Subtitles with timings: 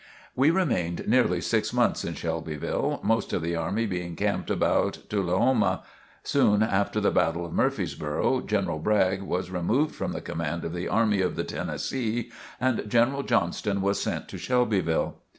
[0.35, 5.83] We remained nearly six months in Shelbyville, most of the army being camped about Tullahoma.
[6.23, 10.87] Soon after the Battle of Murfreesboro, General Bragg was removed from the command of the
[10.87, 15.17] Army of the Tennessee and General Johnston was sent to Shelbyville.